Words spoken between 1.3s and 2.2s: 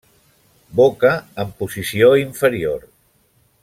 en posició